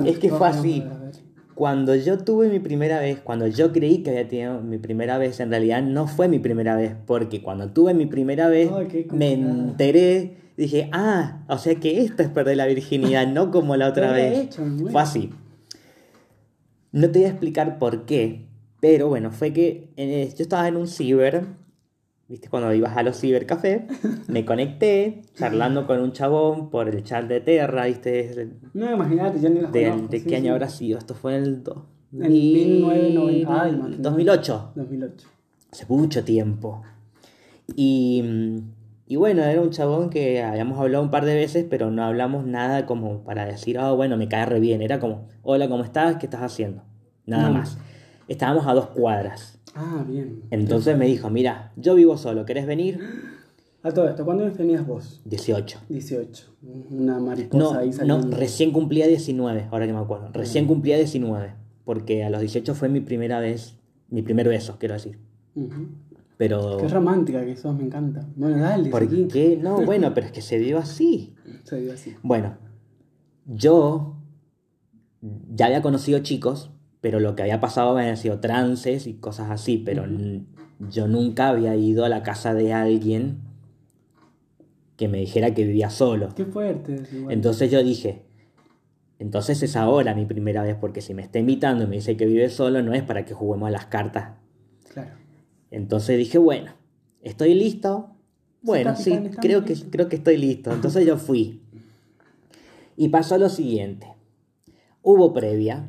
[0.05, 0.85] Es que fue así.
[1.55, 5.39] Cuando yo tuve mi primera vez, cuando yo creí que había tenido mi primera vez,
[5.41, 9.35] en realidad no fue mi primera vez, porque cuando tuve mi primera vez Ay, me
[9.35, 14.13] enteré, dije, ah, o sea que esta es perder la virginidad, no como la otra
[14.13, 14.39] vez.
[14.39, 15.31] hecho, Fue así.
[16.91, 18.47] No te voy a explicar por qué,
[18.81, 21.45] pero bueno, fue que eh, yo estaba en un ciber
[22.33, 22.49] ¿viste?
[22.49, 23.83] Cuando ibas a los cibercafés,
[24.27, 28.49] me conecté charlando con un chabón por el chat de Terra, ¿viste?
[28.73, 30.99] No, imagínate, ya ni las ¿De, conozco, de sí, qué año habrá sido?
[30.99, 33.63] Esto fue en el 2000 En 1990.
[33.63, 34.03] Ay, imagínate.
[34.03, 34.73] 2008.
[34.75, 35.29] 2008.
[35.73, 36.83] Hace mucho tiempo.
[37.77, 38.25] Y,
[39.07, 42.47] y bueno, era un chabón que habíamos hablado un par de veces, pero no hablamos
[42.47, 44.81] nada como para decir, oh, bueno, me cae re bien.
[44.81, 46.17] Era como, hola, ¿cómo estás?
[46.17, 46.83] ¿Qué estás haciendo?
[47.27, 47.77] Nada más.
[48.27, 49.62] Estábamos a dos cuadras.
[49.75, 50.43] Ah, bien.
[50.51, 53.01] Entonces me dijo, mira, yo vivo solo, ¿querés venir?
[53.85, 55.21] A todo esto, ¿cuándo años tenías vos?
[55.25, 55.81] 18.
[55.89, 56.47] 18.
[56.91, 58.37] Una mariposa No, ahí no, saliendo.
[58.37, 60.29] recién cumplía 19, ahora que me acuerdo.
[60.33, 61.55] Recién cumplía 19,
[61.85, 63.75] porque a los 18 fue mi primera vez,
[64.09, 65.19] mi primer beso, quiero decir.
[65.57, 65.89] Ujú.
[66.37, 66.77] Pero...
[66.77, 68.25] Qué romántica que sos, me encanta.
[68.37, 69.27] Bueno, dale, ¿Por seguí.
[69.27, 69.59] qué?
[69.61, 71.35] No, bueno, pero es que se dio así.
[71.65, 72.15] Se dio así.
[72.23, 72.59] Bueno,
[73.47, 74.15] yo
[75.53, 76.71] ya había conocido chicos,
[77.03, 80.07] pero lo que había pasado me habían sido trances y cosas así, pero
[80.89, 83.41] yo nunca había ido a la casa de alguien
[84.97, 86.29] que me dijera que vivía solo.
[86.37, 87.03] Qué fuerte.
[87.13, 87.35] igual.
[87.35, 88.23] Entonces yo dije,
[89.19, 92.25] entonces es ahora mi primera vez, porque si me está invitando y me dice que
[92.25, 94.35] vive solo, no es para que juguemos a las cartas.
[94.93, 95.11] Claro.
[95.73, 96.71] Entonces dije, bueno,
[97.21, 98.15] ¿estoy listo?
[98.63, 100.73] Bueno, sí, creo que, creo que estoy listo.
[100.73, 101.63] Entonces yo fui.
[102.97, 104.07] Y pasó lo siguiente.
[105.03, 105.89] Hubo previa.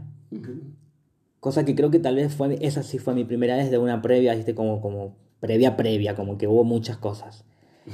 [1.44, 4.02] Cosa que creo que tal vez fue, esa sí fue mi primera vez de una
[4.02, 4.56] previa, ¿viste?
[4.56, 7.44] Como, como previa previa, como que hubo muchas cosas.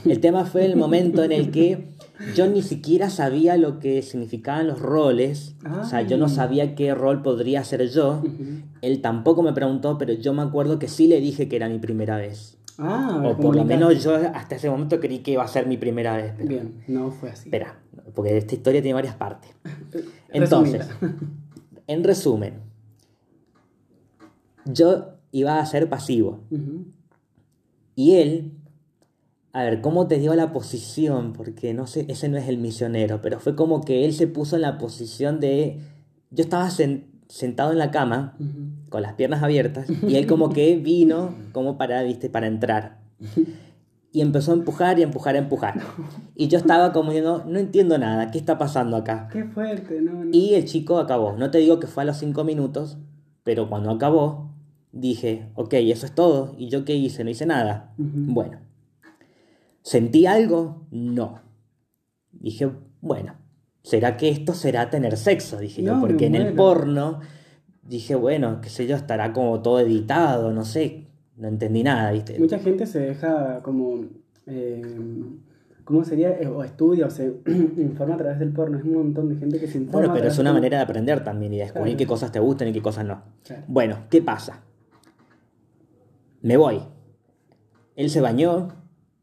[0.06, 1.88] El tema fue el momento en el que
[2.36, 6.32] yo ni siquiera sabía lo que significaban los roles, o sea, yo no Ay.
[6.32, 8.22] sabía qué rol podría ser yo.
[8.24, 8.62] Ujú.
[8.84, 11.80] Él tampoco me preguntó, pero yo me acuerdo que sí le dije que era mi
[11.80, 12.60] primera vez.
[12.78, 15.78] Ah, O por lo menos yo hasta ese momento creí que iba a ser mi
[15.78, 16.34] primera vez.
[16.38, 17.50] Pero, Bien, no fue así.
[17.50, 17.80] Espera,
[18.14, 19.50] porque esta historia tiene varias partes.
[20.30, 20.88] Entonces,
[21.88, 22.69] en resumen,
[24.74, 26.40] yo iba a ser pasivo.
[27.96, 28.52] Y él,
[29.54, 31.34] a ver, ¿cómo te dio la posición?
[31.34, 34.56] Porque no sé, ese no es el misionero, pero fue como que él se puso
[34.56, 35.80] en la posición de...
[36.32, 38.38] Yo estaba sen- sentado en la cama,
[38.90, 43.00] con las piernas abiertas, y él como que vino como para, viste, para entrar.
[44.12, 45.80] Y empezó a empujar y a empujar a empujar.
[46.36, 49.28] Y yo estaba como diciendo, no entiendo nada, ¿qué está pasando acá?
[49.32, 50.30] Qué fuerte, no, no.
[50.32, 51.34] Y el chico acabó.
[51.38, 52.98] No te digo que fue a los cinco minutos,
[53.44, 54.49] pero cuando acabó,
[54.92, 56.56] dije, ok, eso es todo.
[56.58, 57.24] ¿Y yo qué hice?
[57.24, 57.94] No hice nada.
[57.98, 58.60] Bueno.
[59.82, 60.86] ¿Sentí algo?
[60.92, 61.42] No.
[62.32, 62.70] Dije,
[63.02, 63.36] bueno,
[63.84, 65.58] ¿será que esto será tener sexo?
[65.58, 67.20] Dije yo, No, porque en el porno
[67.82, 71.08] dije, bueno, qué sé yo, estará como todo editado, no sé.
[71.38, 72.38] No entendí nada, ¿viste?
[72.38, 74.04] Mucha gente se deja como.
[74.46, 74.82] eh,
[75.86, 76.32] ¿Cómo sería?
[76.40, 77.34] Eh, O estudia o se
[77.78, 78.78] informa a través del porno.
[78.78, 80.00] Es un montón de gente que se informa.
[80.00, 81.98] Bueno, a pero es una manera de aprender también y de descubrir Claro.
[81.98, 83.22] qué cosas te gustan y qué cosas no.
[83.44, 83.64] Claro.
[83.68, 84.62] Bueno, ¿qué pasa?
[86.42, 86.82] Me voy.
[87.96, 88.70] Él se bañó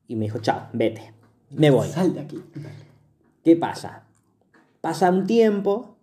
[0.06, 1.12] y me dijo, chao, vete.
[1.50, 1.88] Me voy.
[1.88, 2.42] Sal de aquí.
[3.42, 4.04] ¿Qué pasa?
[4.80, 5.96] Pasa un tiempo,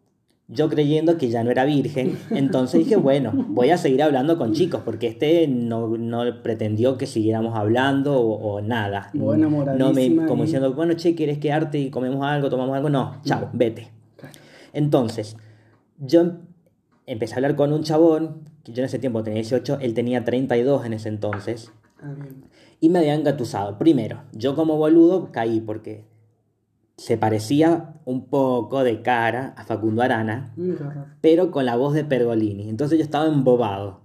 [0.47, 4.54] yo creyendo que ya no era virgen, entonces dije, bueno, voy a seguir hablando con
[4.54, 9.10] chicos, porque este no, no pretendió que siguiéramos hablando o, o nada.
[9.13, 12.89] Vos no me, como diciendo, bueno, che, ¿quieres quedarte y comemos algo, tomamos algo?
[12.89, 13.89] No, chao, vete.
[14.17, 14.36] Claro.
[14.73, 15.38] Entonces,
[15.99, 16.38] yo
[17.05, 20.23] empecé a hablar con un chabón, que yo en ese tiempo tenía 18, él tenía
[20.23, 22.45] 32 en ese entonces, Ah, bien.
[22.79, 23.77] y me había engatusado.
[23.77, 26.05] Primero, yo como boludo caí porque
[26.97, 30.73] se parecía un poco de cara a Facundo Arana, Mm,
[31.21, 32.69] pero con la voz de Pergolini.
[32.69, 34.01] Entonces yo estaba embobado.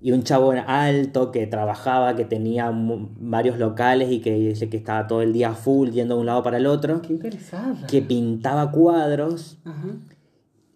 [0.00, 5.06] Y un chabón alto que trabajaba, que tenía varios locales y que dice que estaba
[5.06, 7.86] todo el día full yendo de un lado para el otro, Qué interesada.
[7.86, 9.58] que pintaba cuadros.
[9.64, 9.88] Ajá.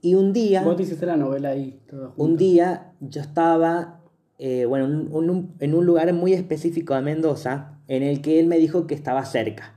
[0.01, 0.63] Y un día...
[0.63, 1.81] Vos te hiciste la novela ahí.
[2.17, 4.01] Un día yo estaba,
[4.39, 8.39] eh, bueno, en un, un- en un lugar muy específico de Mendoza, en el que
[8.39, 9.75] él me dijo que estaba cerca.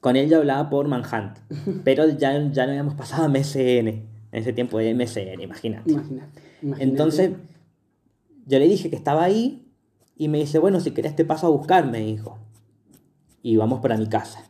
[0.00, 1.38] Con él yo hablaba por Manhunt,
[1.84, 5.90] pero ya, ya no habíamos pasado a MSN, en ese tiempo de MSN, imagínate.
[5.90, 6.40] Imagínate.
[6.62, 6.84] imagínate.
[6.84, 7.30] Entonces,
[8.46, 9.66] yo le dije que estaba ahí
[10.16, 12.38] y me dice, bueno, si querés te paso a buscar, me dijo.
[13.42, 14.47] Y vamos para mi casa.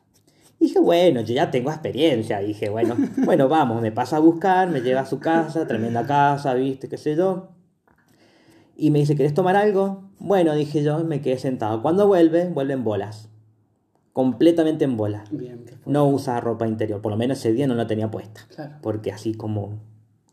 [0.60, 2.40] Y dije, bueno, yo ya tengo experiencia.
[2.40, 6.54] Dije, bueno, bueno, vamos, me pasa a buscar, me lleva a su casa, tremenda casa,
[6.54, 7.50] viste, qué sé yo.
[8.76, 10.04] Y me dice, ¿querés tomar algo?
[10.18, 11.82] Bueno, dije yo, me quedé sentado.
[11.82, 13.28] Cuando vuelve, vuelve en bolas.
[14.12, 15.30] Completamente en bolas.
[15.30, 15.64] Bien.
[15.86, 18.42] No usa ropa interior, por lo menos ese día no la tenía puesta.
[18.54, 18.76] Claro.
[18.82, 19.80] Porque así como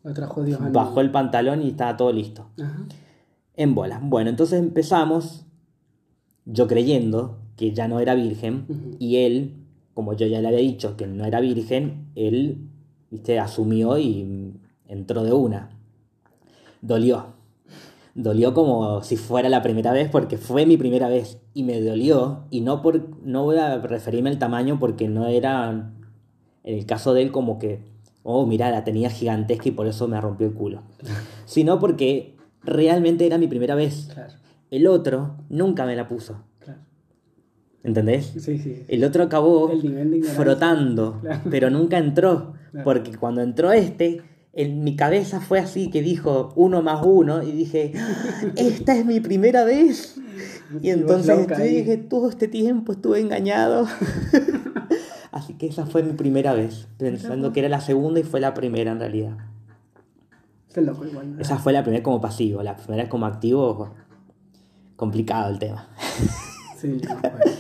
[0.03, 2.49] Lo trajo Dios bajó el pantalón y estaba todo listo.
[2.59, 2.85] Ajá.
[3.55, 3.99] En bolas.
[4.01, 5.45] Bueno, entonces empezamos,
[6.45, 8.65] yo creyendo que ya no era virgen,
[8.99, 9.64] y él,
[9.95, 12.67] como yo ya le había dicho que no era virgen, él,
[13.10, 14.53] viste, asumió y
[14.88, 15.69] entró de una.
[16.81, 17.34] Dolió.
[18.13, 22.43] dolió como si fuera la primera vez porque fue mi primera vez y me dolió
[22.51, 25.71] y no por no voy a referirme al tamaño porque no era
[26.63, 27.79] en el caso de él como que
[28.21, 30.84] oh mira la tenía gigantesca y por eso me rompió el culo
[31.45, 34.34] sino porque realmente era mi primera vez Claro,
[34.69, 36.43] el otro nunca me la puso.
[37.85, 38.33] ¿Entendés?
[38.39, 38.83] Sí, sí.
[38.87, 41.41] el otro acabó El frotando Claro.
[41.49, 42.83] pero nunca entró Claro.
[42.83, 44.21] porque cuando entró este
[44.53, 49.05] en mi cabeza fue así que dijo uno más uno y dije "Ah, esta es
[49.05, 50.15] mi primera vez
[50.81, 53.85] y entonces yo dije todo este tiempo estuve engañado
[55.31, 58.53] así que esa fue mi primera vez pensando que era la segunda y fue la
[58.53, 59.37] primera en realidad
[60.73, 61.35] Qué loco igual.
[61.35, 61.41] ¿no?
[61.41, 63.93] esa fue la primera como pasivo la primera como activo
[64.95, 65.87] complicado el tema
[66.79, 67.57] Sí, no, pues.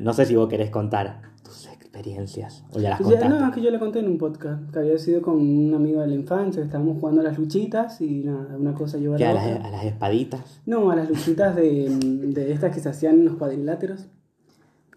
[0.00, 3.54] No sé si vos querés contar tus experiencias o ya las Ya, contaste no, es
[3.54, 6.14] que yo le conté en un podcast que había sido con un amigo de la
[6.14, 9.30] infancia, que estábamos jugando a las luchitas y nada, una cosa llevó a ¿Qué, la
[9.32, 9.48] otra.
[9.58, 13.24] las, a las espaditas No, a las luchitas de, de estas que se hacían en
[13.26, 14.06] los cuadriláteros.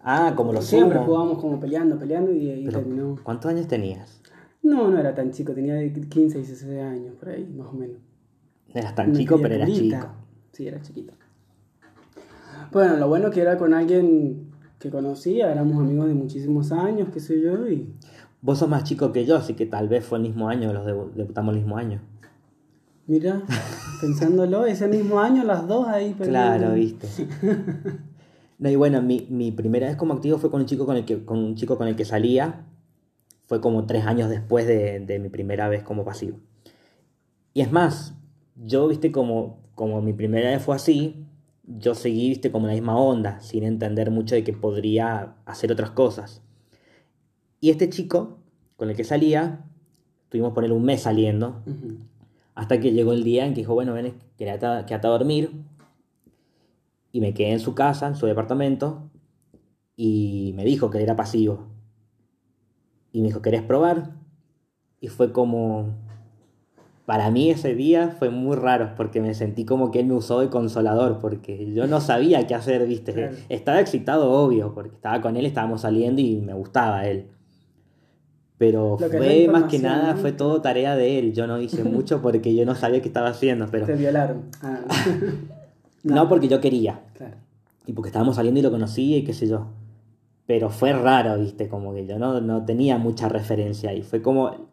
[0.02, 3.16] ah como los Siempre sumo jugábamos como peleando, peleando y ahí terminó.
[3.22, 4.20] ¿Cuántos años tenías?
[4.62, 7.72] No, no era tan chico, tenía de 15 y 16 años, por ahí, más o
[7.72, 7.96] menos.
[8.74, 10.06] Eras tan Una chico, pero eras chico.
[10.52, 11.14] Sí, era chiquito.
[12.72, 14.49] Bueno, lo bueno que era con alguien
[14.80, 17.88] que conocía, éramos amigos de muchísimos años, qué sé yo, y
[18.42, 20.86] Vos sos más chico que yo, así que tal vez fue el mismo año, los
[20.86, 22.00] debu- debutamos el mismo año.
[23.06, 23.42] mira,
[24.00, 26.74] pensándolo, ese mismo año las dos ahí Claro, peleando.
[26.74, 27.06] viste.
[28.58, 31.06] No, y bueno, mi, mi primera vez como activo fue con un chico con el
[31.06, 32.66] que, con un chico con el que salía.
[33.46, 36.36] Fue como tres años después de, de mi primera vez como pasivo.
[37.54, 38.14] Y es más,
[38.56, 41.24] yo, viste, como, como mi primera vez fue así,
[41.78, 45.90] yo seguí, viste, como la misma onda, sin entender mucho de que podría hacer otras
[45.90, 46.42] cosas.
[47.60, 48.38] Y este chico
[48.76, 49.64] con el que salía,
[50.30, 51.62] tuvimos por él un mes saliendo,
[52.54, 55.64] hasta que llegó el día en que dijo, bueno, ven, quédate, a- quédate a dormir.
[57.12, 59.10] Y me quedé en su casa, en su departamento,
[59.96, 61.66] y me dijo que él era pasivo.
[63.12, 64.14] Y me dijo, ¿querés probar?
[65.00, 65.94] Y fue como...
[67.10, 70.38] Para mí ese día fue muy raro, porque me sentí como que él me usó
[70.38, 73.12] de consolador, porque yo no sabía qué hacer, ¿viste?
[73.12, 73.36] Claro.
[73.48, 77.26] Estaba excitado, obvio, porque estaba con él, estábamos saliendo y me gustaba él.
[78.58, 81.32] Pero Lo que fue más que nada, fue todo tarea de él.
[81.32, 84.42] Yo no hice mucho porque yo no sabía qué estaba haciendo, pero Te violaron.
[84.62, 84.78] Ah,
[86.04, 87.00] no porque yo quería.
[87.14, 87.34] claro.
[87.86, 89.66] Y porque estábamos saliendo y lo conocía y qué sé yo.
[90.46, 93.92] Pero fue raro, viste, como que yo no, no tenía mucha referencia.
[93.94, 94.69] Y fue como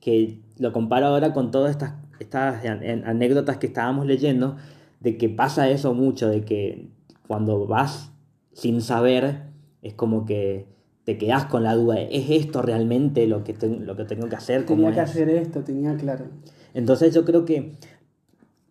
[0.00, 4.56] que lo comparo ahora con todas estas, estas an- anécdotas que estábamos leyendo,
[5.00, 6.88] de que pasa eso mucho, de que
[7.26, 8.10] cuando vas
[8.52, 9.42] sin saber,
[9.82, 10.66] es como que
[11.04, 14.64] te quedas con la duda, ¿es esto realmente lo que, lo que tengo que hacer?
[14.64, 15.10] ¿Cómo Tenía que es?
[15.10, 16.26] hacer esto, tenía claro.
[16.74, 17.76] Entonces yo creo que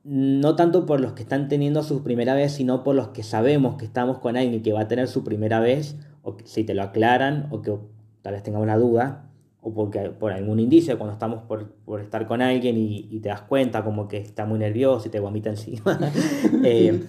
[0.04, 3.76] no tanto por los que están teniendo su primera vez, sino por los que sabemos
[3.76, 6.74] que estamos con alguien que va a tener su primera vez, o que si te
[6.74, 7.74] lo aclaran, o que
[8.22, 9.27] tal vez tengamos la duda,
[9.68, 13.28] o porque por algún indicio, cuando estamos por, por estar con alguien y, y te
[13.28, 16.00] das cuenta como que está muy nervioso y te vomita encima,
[16.64, 17.04] eh,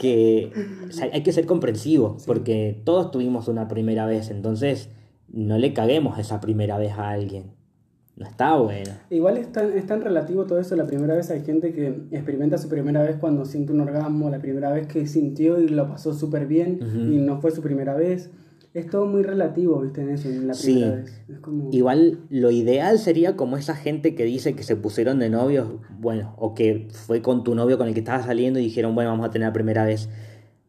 [0.00, 0.50] que
[0.88, 4.90] o sea, hay que ser comprensivo, porque todos tuvimos una primera vez, entonces
[5.28, 7.52] no le caguemos esa primera vez a alguien.
[8.16, 8.90] No está bueno.
[9.08, 10.76] Igual es tan, es tan relativo todo eso.
[10.76, 14.38] La primera vez hay gente que experimenta su primera vez cuando siente un orgasmo, la
[14.38, 16.78] primera vez que sintió y lo pasó súper bien
[17.10, 18.30] y no fue su primera vez.
[18.74, 20.00] Es todo muy relativo, ¿viste?
[20.00, 20.72] En eso, en la Sí.
[20.74, 21.22] primera vez.
[21.28, 21.68] Es como...
[21.72, 26.34] Igual lo ideal sería como esa gente que dice que se pusieron de novios, bueno,
[26.38, 29.26] o que fue con tu novio con el que estabas saliendo y dijeron, bueno, vamos
[29.26, 30.08] a tener la primera vez.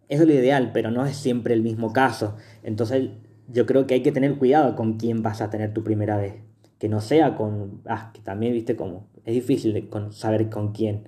[0.09, 2.35] Eso es lo ideal, pero no es siempre el mismo caso.
[2.63, 3.09] Entonces
[3.47, 6.35] yo creo que hay que tener cuidado con quién vas a tener tu primera vez.
[6.79, 7.81] Que no sea con...
[7.85, 9.07] Ah, que también, viste, como...
[9.23, 11.03] Es difícil de con- saber con quién.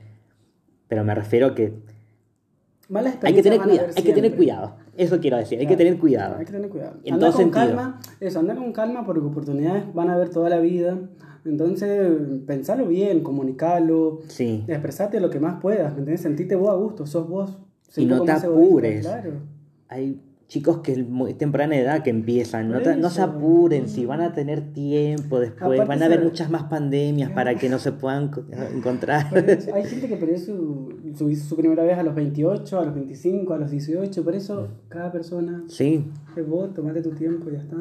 [0.87, 1.73] Pero me refiero que
[2.87, 3.63] Malas hay que tener a
[3.97, 4.77] Hay que tener cuidado.
[4.97, 5.59] Eso quiero decir.
[5.59, 6.37] Hay que tener cuidado.
[6.37, 6.97] Hay que tener cuidado.
[7.03, 7.65] En Anda todo con sentido.
[7.67, 10.97] calma, eso, anda con calma porque oportunidades van a haber toda la vida.
[11.43, 12.11] Entonces,
[12.47, 14.63] pensalo bien, comunicalo, Sí.
[14.67, 16.21] expresate lo que más puedas, ¿me entiendes?
[16.21, 17.57] Sentite vos a gusto, sos vos.
[17.97, 19.01] Y no te apures.
[19.05, 19.31] Claro.
[19.87, 24.21] hay chicos que es muy temprana edad que empiezan, no, no se apuren, si van
[24.21, 27.91] a tener tiempo después, Aparte van a haber muchas más pandemias para que no se
[27.91, 29.25] puedan co- encontrar.
[29.73, 33.53] Hay gente que perdió su, su, su primera vez a los 28, a los 25,
[33.53, 36.05] a los 18, por eso cada persona Sí,
[36.37, 37.77] es vos, tomate tu tiempo y ya está.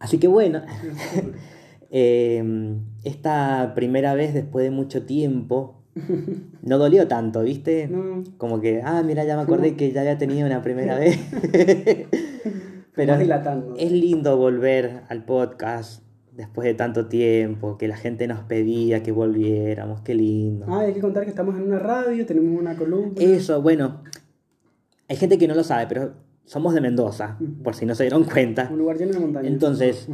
[0.00, 0.62] así que bueno,
[1.90, 5.81] eh, esta primera vez después de mucho tiempo
[6.62, 7.88] no dolió tanto, ¿viste?
[7.88, 11.18] No, Como que, ah, mira, ya me acordé que ya había tenido una primera vez.
[12.94, 13.74] Pero dilatando.
[13.78, 16.02] es lindo volver al podcast,
[16.36, 20.66] después de tanto tiempo, que la gente nos pedía que volviéramos, qué lindo.
[20.68, 23.14] Ah, hay que contar que estamos en una radio, tenemos una columna.
[23.18, 24.02] Eso, bueno,
[25.08, 26.12] hay gente que no lo sabe, pero
[26.44, 28.68] somos de Mendoza, por si no se dieron cuenta.
[28.70, 29.52] Un lugar lleno de montañas.
[29.52, 30.08] Entonces,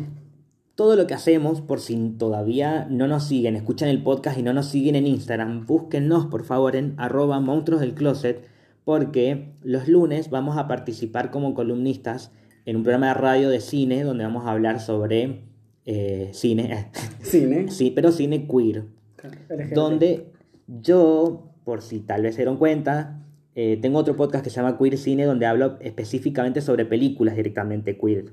[0.79, 4.53] todo lo que hacemos, por si todavía no nos siguen, escuchan el podcast y no
[4.53, 8.47] nos siguen en Instagram, búsquennos por favor en arroba monstruos del closet,
[8.85, 12.31] porque los lunes vamos a participar como columnistas
[12.64, 15.41] en un programa de radio de cine donde vamos a hablar sobre
[15.85, 16.93] eh, cine.
[17.23, 17.73] Cine.
[17.73, 18.85] sí, pero cine queer.
[19.21, 19.75] LGBT.
[19.75, 20.27] Donde
[20.69, 23.21] yo, por si tal vez se dieron cuenta,
[23.57, 27.99] eh, tengo otro podcast que se llama Queer Cine donde hablo específicamente sobre películas directamente
[27.99, 28.27] queer.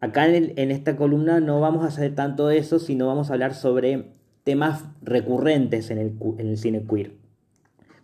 [0.00, 3.34] Acá en, el- en esta columna no vamos a hacer tanto eso, sino vamos a
[3.34, 4.12] hablar sobre
[4.44, 7.12] temas recurrentes en el, cu- en el cine queer.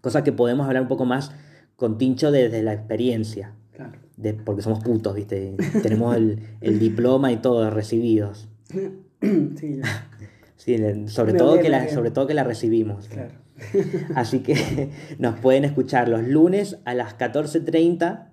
[0.03, 1.33] Cosa que podemos hablar un poco más
[1.77, 3.53] con Tincho desde la experiencia.
[3.73, 3.93] Claro.
[4.17, 5.55] de- porque somos putos, ¿viste?
[5.83, 8.49] Tenemos el, el diploma y todo recibidos.
[9.21, 10.09] sí, ya.
[10.57, 13.09] Sí, le- sobre, Me todo olvidé que la, la que- sobre todo que la recibimos.
[13.09, 13.35] Claro.
[14.15, 18.29] Así que nos pueden escuchar los lunes a las 14.30.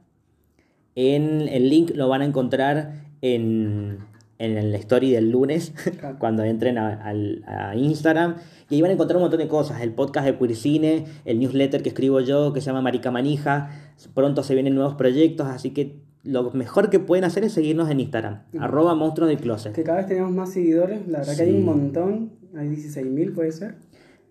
[0.96, 4.00] En el link lo van a encontrar en,
[4.38, 5.74] en la story del lunes,
[6.20, 8.36] cuando entren a, Instagram.
[8.70, 9.82] Y ahí van a encontrar un montón de cosas.
[9.82, 13.70] El podcast de Queer Cine, el newsletter que escribo yo, que se llama Marica Manija.
[14.14, 18.00] Pronto se vienen nuevos proyectos, así que lo mejor que pueden hacer es seguirnos en
[18.00, 18.44] Instagram.
[18.60, 19.74] Arroba monstruos del closet.
[19.74, 21.56] Que cada vez tenemos más seguidores, la verdad que hay Sí.
[21.58, 22.32] un montón.
[22.56, 23.76] Hay 16.000, puede ser.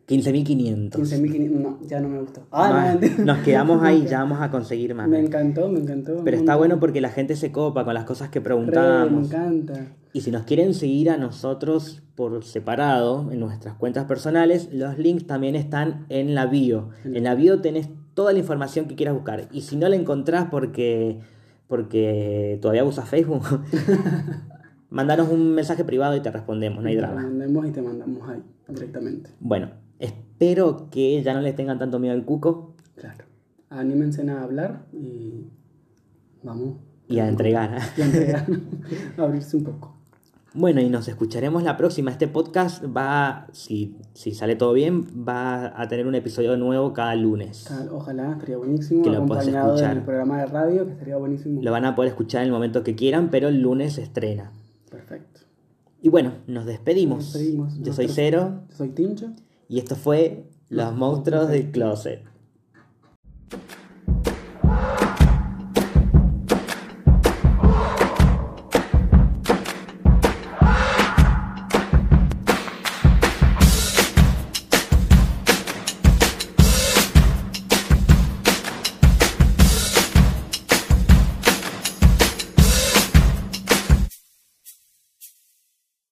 [0.08, 0.90] 15.500.
[0.92, 1.50] 15.500.
[1.50, 2.42] No, ya no me gustó.
[2.50, 3.18] Ah, no, Más.
[3.18, 5.08] Nos quedamos ahí, ya vamos a conseguir más.
[5.08, 6.22] Me encantó, me encantó.
[6.24, 9.28] Pero está bueno porque la gente se copa con las cosas que Re, me preguntamos.
[9.28, 9.92] encanta.
[10.12, 15.26] Y si nos quieren seguir a nosotros por separado en nuestras cuentas personales, los links
[15.26, 16.90] también están en la bio.
[17.04, 19.48] En la bio tenés toda la información que quieras buscar.
[19.52, 21.20] Y si no la encontrás porque,
[21.68, 23.42] porque todavía usas Facebook,
[24.90, 27.22] mandanos un mensaje privado y te respondemos, no hay Te drama.
[27.22, 29.30] mandemos y te mandamos ahí directamente.
[29.40, 29.70] Bueno,
[30.02, 33.24] espero que ya no les tengan tanto miedo al cuco Claro.
[33.70, 35.46] Anímense a hablar y
[36.42, 36.76] vamos
[37.08, 37.78] y a entregar.
[37.96, 38.46] y a entregar,
[39.16, 39.96] a abrirse un poco.
[40.54, 42.10] Bueno, y nos escucharemos la próxima.
[42.10, 47.14] Este podcast va, si, si sale todo bien, va a tener un episodio nuevo cada
[47.14, 47.70] lunes.
[47.90, 49.02] Ojalá, estaría buenísimo.
[49.02, 49.94] Que lo acompañado escuchar.
[49.94, 51.62] del programa de radio, que estaría buenísimo.
[51.62, 54.52] Lo van a poder escuchar en el momento que quieran, pero el lunes se estrena.
[54.90, 55.40] Perfecto.
[56.02, 57.18] Y bueno, nos despedimos.
[57.18, 57.78] Nos despedimos.
[57.80, 59.32] Yo soy Cero Yo soy Tincho.
[59.72, 62.22] Y esto fue Los Monstruos del Closet.